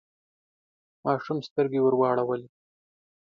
ماشوم 1.05 1.37
سترګې 1.47 1.79
ورواړولې. 1.83 2.47